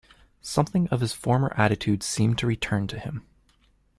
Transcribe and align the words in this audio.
Something 0.41 0.87
of 0.87 0.99
his 1.01 1.13
former 1.13 1.53
attitude 1.55 2.01
seemed 2.01 2.39
to 2.39 2.47
return 2.47 2.87
to 2.87 2.97
him. 2.97 3.23